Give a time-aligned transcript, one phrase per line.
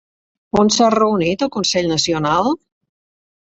[0.61, 2.53] On s'ha reunit el Consell Nacional?